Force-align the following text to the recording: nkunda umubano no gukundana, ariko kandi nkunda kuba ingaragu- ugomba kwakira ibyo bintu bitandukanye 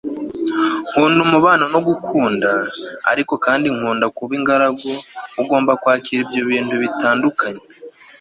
nkunda 0.91 1.19
umubano 1.27 1.63
no 1.73 1.79
gukundana, 1.87 2.65
ariko 3.11 3.33
kandi 3.45 3.67
nkunda 3.75 4.05
kuba 4.15 4.33
ingaragu- 4.39 4.91
ugomba 5.41 5.71
kwakira 5.81 6.19
ibyo 6.25 6.41
bintu 6.51 6.73
bitandukanye 6.83 7.63